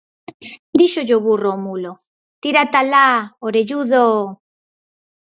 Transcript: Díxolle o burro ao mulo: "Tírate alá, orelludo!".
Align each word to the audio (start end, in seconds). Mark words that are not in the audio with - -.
Díxolle 0.79 1.13
o 1.19 1.23
burro 1.27 1.47
ao 1.51 1.61
mulo: 1.65 1.91
"Tírate 2.41 2.77
alá, 2.81 3.09
orelludo!". 3.47 4.05